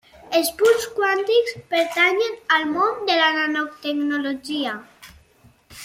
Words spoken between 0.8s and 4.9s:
quàntics pertanyen al món de la nanotecnologia.